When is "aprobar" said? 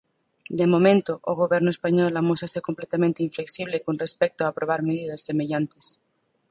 4.53-4.81